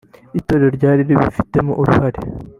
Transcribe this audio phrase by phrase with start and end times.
[0.39, 2.19] itorero ryari ribifitemo uruhare